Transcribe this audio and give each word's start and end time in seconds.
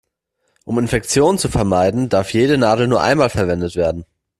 Um 0.65 0.79
Infektionen 0.79 1.37
zu 1.37 1.47
vermeiden, 1.47 2.09
darf 2.09 2.33
jede 2.33 2.57
Nadel 2.57 2.87
nur 2.87 3.01
einmal 3.03 3.29
verwendet 3.29 3.75
werden. 3.75 4.03